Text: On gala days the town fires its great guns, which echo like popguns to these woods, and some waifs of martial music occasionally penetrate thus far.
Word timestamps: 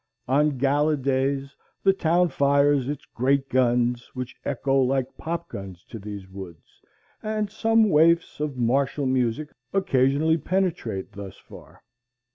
On 0.27 0.57
gala 0.57 0.97
days 0.97 1.55
the 1.83 1.93
town 1.93 2.29
fires 2.29 2.89
its 2.89 3.05
great 3.13 3.47
guns, 3.49 4.09
which 4.15 4.35
echo 4.43 4.81
like 4.81 5.05
popguns 5.19 5.85
to 5.89 5.99
these 5.99 6.27
woods, 6.27 6.81
and 7.21 7.51
some 7.51 7.87
waifs 7.87 8.39
of 8.39 8.57
martial 8.57 9.05
music 9.05 9.49
occasionally 9.73 10.39
penetrate 10.39 11.11
thus 11.11 11.37
far. 11.37 11.83